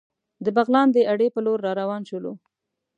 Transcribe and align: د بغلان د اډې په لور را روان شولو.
د 0.43 0.45
بغلان 0.57 0.87
د 0.91 0.97
اډې 1.11 1.27
په 1.35 1.39
لور 1.45 1.59
را 1.65 1.71
روان 1.81 2.01
شولو. 2.09 2.33